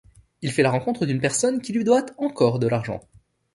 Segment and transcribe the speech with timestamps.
[0.41, 3.01] Il fait la rencontre d'une personne qui lui doit encore de l'argent.